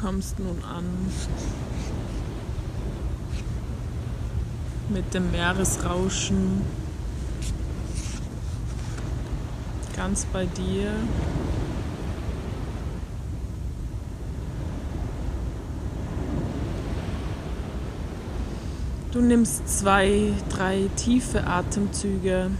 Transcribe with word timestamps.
kommst 0.00 0.38
nun 0.38 0.62
an 0.62 0.84
mit 4.90 5.14
dem 5.14 5.30
Meeresrauschen 5.30 6.62
ganz 9.96 10.26
bei 10.26 10.44
dir. 10.44 10.92
Du 19.12 19.22
nimmst 19.22 19.66
zwei, 19.66 20.34
drei 20.50 20.90
tiefe 20.96 21.46
Atemzüge, 21.46 22.50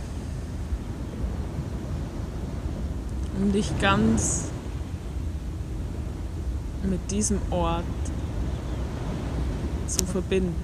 um 3.39 3.53
dich 3.53 3.78
ganz 3.78 4.48
mit 6.83 7.11
diesem 7.11 7.41
Ort 7.51 7.85
zu 9.87 10.05
verbinden. 10.05 10.55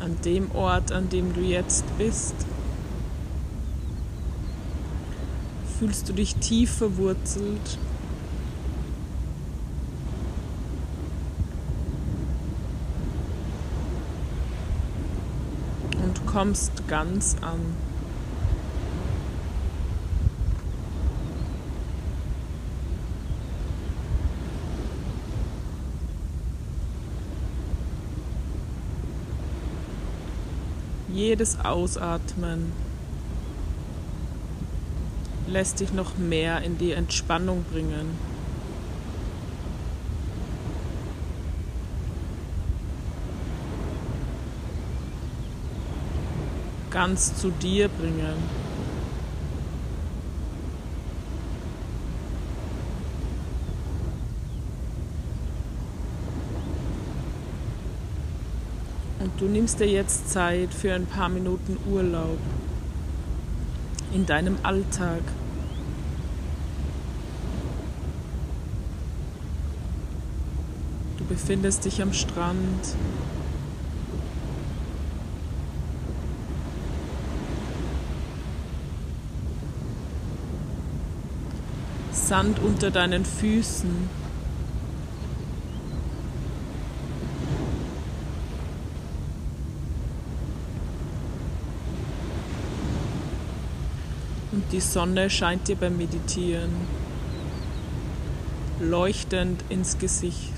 An 0.00 0.16
dem 0.24 0.50
Ort, 0.54 0.92
an 0.92 1.08
dem 1.08 1.34
du 1.34 1.40
jetzt 1.40 1.84
bist, 1.98 2.34
fühlst 5.78 6.08
du 6.08 6.12
dich 6.12 6.36
tief 6.36 6.70
verwurzelt. 6.70 7.78
Und 16.02 16.26
kommst 16.26 16.86
ganz 16.88 17.36
an. 17.40 17.85
Jedes 31.16 31.58
Ausatmen 31.64 32.72
lässt 35.46 35.80
dich 35.80 35.94
noch 35.94 36.18
mehr 36.18 36.60
in 36.60 36.76
die 36.76 36.92
Entspannung 36.92 37.64
bringen. 37.72 38.18
Ganz 46.90 47.34
zu 47.40 47.48
dir 47.50 47.88
bringen. 47.88 48.65
Und 59.26 59.40
du 59.40 59.46
nimmst 59.46 59.80
dir 59.80 59.88
jetzt 59.88 60.30
Zeit 60.30 60.72
für 60.72 60.94
ein 60.94 61.04
paar 61.04 61.28
Minuten 61.28 61.76
Urlaub 61.90 62.38
in 64.14 64.24
deinem 64.24 64.56
Alltag. 64.62 65.20
Du 71.18 71.24
befindest 71.24 71.84
dich 71.86 72.00
am 72.00 72.12
Strand. 72.12 72.94
Sand 82.12 82.60
unter 82.60 82.92
deinen 82.92 83.24
Füßen. 83.24 84.25
Die 94.72 94.80
Sonne 94.80 95.30
scheint 95.30 95.68
dir 95.68 95.76
beim 95.76 95.96
Meditieren 95.96 96.70
leuchtend 98.80 99.64
ins 99.68 99.98
Gesicht. 99.98 100.52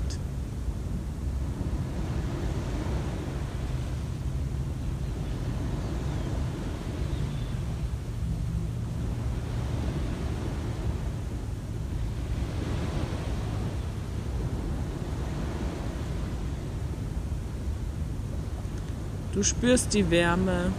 Du 19.33 19.43
spürst 19.43 19.93
die 19.93 20.09
Wärme. 20.11 20.73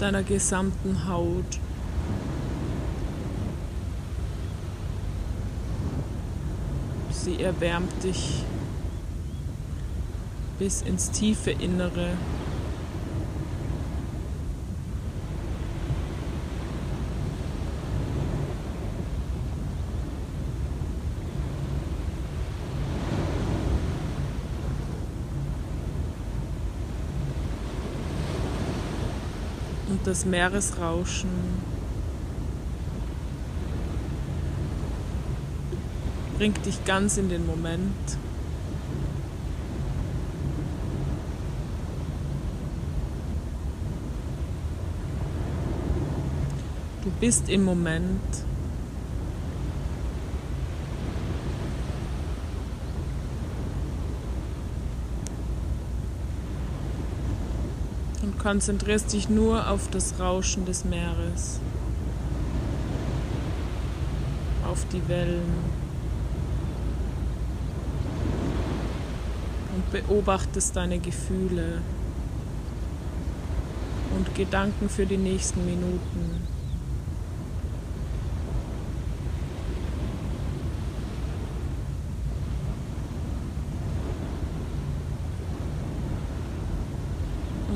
Deiner 0.00 0.22
gesamten 0.22 1.06
Haut. 1.08 1.60
Sie 7.10 7.42
erwärmt 7.42 8.02
dich 8.02 8.44
bis 10.58 10.82
ins 10.82 11.10
tiefe 11.10 11.50
Innere. 11.50 12.12
Und 29.90 30.06
das 30.06 30.24
Meeresrauschen. 30.24 31.28
Bringt 36.38 36.64
dich 36.64 36.84
ganz 36.84 37.18
in 37.18 37.28
den 37.28 37.44
Moment. 37.44 38.16
Du 47.02 47.10
bist 47.20 47.48
im 47.48 47.64
Moment. 47.64 48.20
und 58.22 58.29
konzentrierst 58.42 59.12
dich 59.12 59.28
nur 59.28 59.68
auf 59.68 59.88
das 59.90 60.18
Rauschen 60.18 60.64
des 60.64 60.84
Meeres, 60.84 61.60
auf 64.66 64.86
die 64.92 65.06
Wellen 65.08 65.64
und 69.74 69.90
beobachtest 69.90 70.74
deine 70.74 70.98
Gefühle 70.98 71.82
und 74.16 74.34
Gedanken 74.34 74.88
für 74.88 75.04
die 75.04 75.18
nächsten 75.18 75.64
Minuten. 75.66 76.59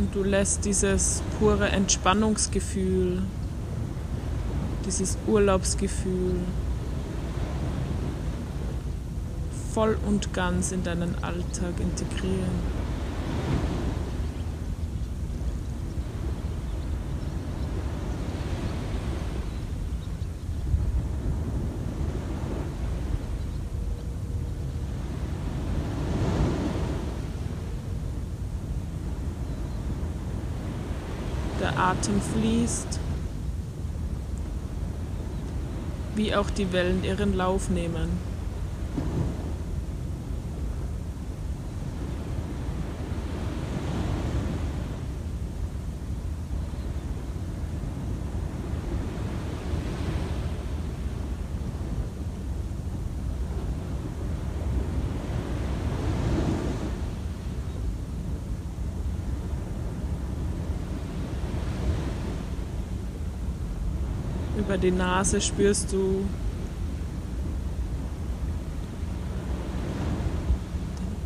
Und 0.05 0.15
du 0.15 0.23
lässt 0.23 0.67
dieses 0.67 1.23
pure 1.39 1.67
Entspannungsgefühl, 1.71 3.23
dieses 4.85 5.17
Urlaubsgefühl 5.27 6.41
voll 9.73 9.97
und 10.07 10.35
ganz 10.35 10.73
in 10.73 10.85
deinen 10.85 11.15
Alltag 11.23 11.81
integrieren. 11.81 12.85
Der 31.65 31.79
Atem 31.79 32.21
fließt, 32.21 33.01
wie 36.15 36.35
auch 36.35 36.51
die 36.51 36.71
Wellen 36.75 37.03
ihren 37.05 37.35
Lauf 37.35 37.71
nehmen. 37.71 38.11
Über 64.75 64.83
die 64.83 64.91
Nase 64.91 65.41
spürst 65.41 65.93
du 65.93 66.25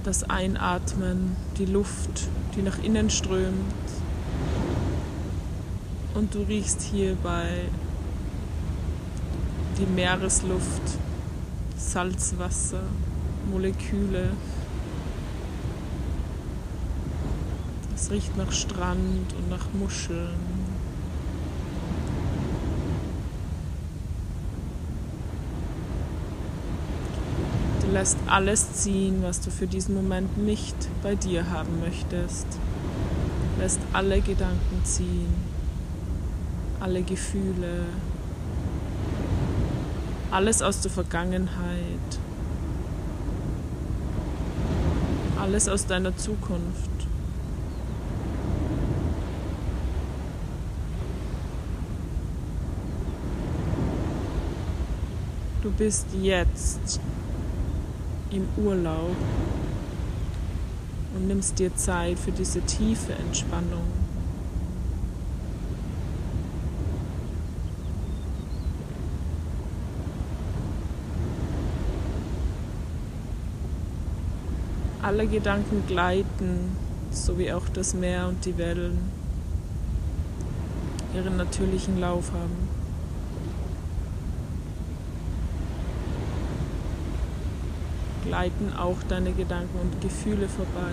das 0.04 0.28
Einatmen, 0.28 1.34
die 1.56 1.64
Luft, 1.64 2.28
die 2.54 2.60
nach 2.60 2.78
innen 2.82 3.08
strömt. 3.08 3.54
Und 6.14 6.34
du 6.34 6.40
riechst 6.42 6.82
hierbei 6.82 7.62
die 9.78 9.86
Meeresluft, 9.86 10.82
Salzwasser, 11.78 12.82
Moleküle. 13.50 14.28
Es 17.96 18.10
riecht 18.10 18.36
nach 18.36 18.52
Strand 18.52 19.32
und 19.38 19.48
nach 19.48 19.72
Muscheln. 19.72 20.68
Du 27.87 27.87
lässt 27.98 28.18
alles 28.28 28.74
ziehen, 28.74 29.24
was 29.24 29.40
du 29.40 29.50
für 29.50 29.66
diesen 29.66 29.96
Moment 29.96 30.38
nicht 30.38 30.76
bei 31.02 31.16
dir 31.16 31.50
haben 31.50 31.80
möchtest. 31.80 32.46
Lässt 33.58 33.80
alle 33.92 34.20
Gedanken 34.20 34.84
ziehen, 34.84 35.34
alle 36.78 37.02
Gefühle, 37.02 37.86
alles 40.30 40.62
aus 40.62 40.80
der 40.80 40.92
Vergangenheit, 40.92 42.20
alles 45.42 45.68
aus 45.68 45.84
deiner 45.86 46.16
Zukunft. 46.16 46.90
Du 55.62 55.72
bist 55.72 56.06
jetzt 56.22 57.00
im 58.30 58.46
Urlaub 58.56 59.16
und 61.14 61.26
nimmst 61.26 61.58
dir 61.58 61.74
Zeit 61.74 62.18
für 62.18 62.32
diese 62.32 62.60
tiefe 62.60 63.12
Entspannung. 63.12 63.84
Alle 75.02 75.26
Gedanken 75.26 75.84
gleiten, 75.86 76.76
so 77.10 77.38
wie 77.38 77.52
auch 77.52 77.66
das 77.72 77.94
Meer 77.94 78.28
und 78.28 78.44
die 78.44 78.58
Wellen 78.58 78.98
ihren 81.14 81.36
natürlichen 81.38 81.98
Lauf 81.98 82.30
haben. 82.32 82.67
Gleiten 88.24 88.72
auch 88.76 88.96
deine 89.08 89.32
Gedanken 89.32 89.78
und 89.78 90.00
Gefühle 90.00 90.48
vorbei. 90.48 90.92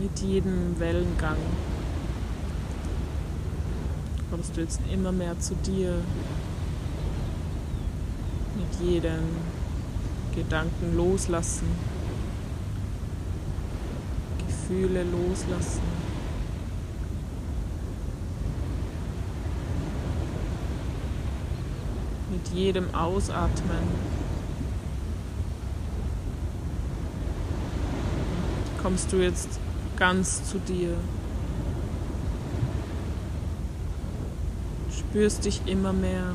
Mit 0.00 0.18
jedem 0.20 0.78
Wellengang 0.78 1.36
kommst 4.30 4.56
du 4.56 4.60
jetzt 4.60 4.80
immer 4.92 5.12
mehr 5.12 5.38
zu 5.38 5.54
dir. 5.56 5.94
Mit 8.56 8.88
jedem 8.88 9.22
Gedanken 10.34 10.96
loslassen, 10.96 11.68
Gefühle 14.46 15.04
loslassen. 15.04 15.82
Mit 22.30 22.48
jedem 22.48 22.92
Ausatmen 22.94 24.14
kommst 28.82 29.12
du 29.12 29.16
jetzt 29.16 29.60
ganz 29.96 30.44
zu 30.50 30.58
dir. 30.58 30.94
Spürst 34.90 35.44
dich 35.44 35.62
immer 35.66 35.92
mehr. 35.92 36.34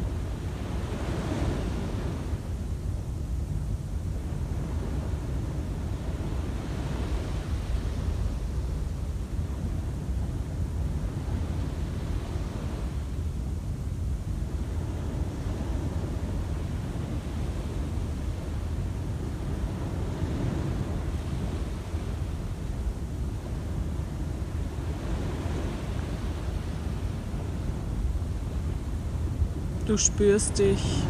Du 29.90 29.98
spürst 29.98 30.60
dich, 30.60 31.02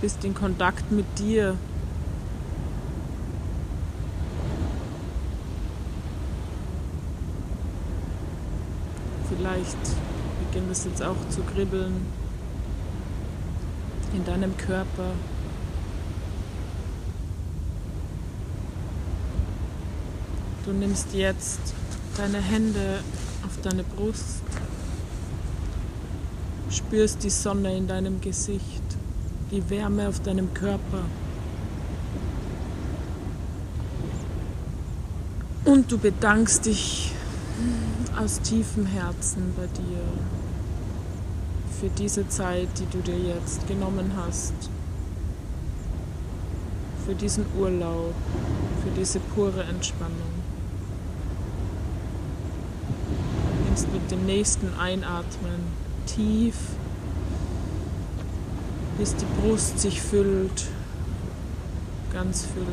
bist 0.00 0.24
in 0.24 0.32
Kontakt 0.32 0.90
mit 0.90 1.04
dir. 1.18 1.54
Vielleicht 9.28 9.76
beginnt 10.40 10.72
es 10.72 10.86
jetzt 10.86 11.02
auch 11.02 11.28
zu 11.28 11.42
kribbeln 11.42 12.06
in 14.14 14.24
deinem 14.24 14.56
Körper. 14.56 15.10
Du 20.64 20.72
nimmst 20.72 21.12
jetzt 21.12 21.60
deine 22.16 22.40
Hände 22.40 23.00
auf 23.44 23.60
deine 23.60 23.84
Brust 23.84 24.40
spürst 26.74 27.22
die 27.22 27.30
Sonne 27.30 27.76
in 27.76 27.86
deinem 27.86 28.20
Gesicht, 28.20 28.82
die 29.50 29.68
Wärme 29.70 30.08
auf 30.08 30.20
deinem 30.20 30.52
Körper. 30.54 31.02
Und 35.64 35.90
du 35.90 35.98
bedankst 35.98 36.66
dich 36.66 37.12
aus 38.18 38.40
tiefem 38.40 38.86
Herzen 38.86 39.54
bei 39.56 39.66
dir 39.66 40.00
für 41.80 41.88
diese 41.90 42.28
Zeit, 42.28 42.68
die 42.78 42.86
du 42.86 42.98
dir 42.98 43.18
jetzt 43.18 43.66
genommen 43.66 44.12
hast, 44.16 44.54
für 47.06 47.14
diesen 47.14 47.44
Urlaub, 47.58 48.14
für 48.82 48.90
diese 48.98 49.20
pure 49.20 49.62
Entspannung. 49.64 50.14
Nimmst 53.66 53.92
mit 53.92 54.10
dem 54.10 54.26
nächsten 54.26 54.72
Einatmen 54.78 55.83
tief, 56.06 56.54
bis 58.98 59.14
die 59.16 59.26
Brust 59.40 59.78
sich 59.78 60.00
füllt, 60.00 60.66
ganz 62.12 62.46
füllt. 62.46 62.66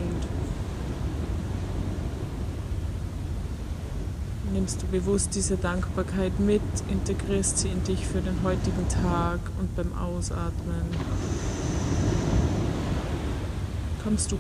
Nimmst 4.53 4.81
du 4.81 4.87
bewusst 4.87 5.33
diese 5.33 5.55
Dankbarkeit 5.55 6.39
mit, 6.39 6.61
integrierst 6.89 7.59
sie 7.59 7.69
in 7.69 7.83
dich 7.83 8.05
für 8.05 8.19
den 8.19 8.43
heutigen 8.43 8.87
Tag 8.89 9.39
und 9.59 9.75
beim 9.75 9.97
Ausatmen 9.97 10.85
kommst 14.03 14.31
du 14.31 14.37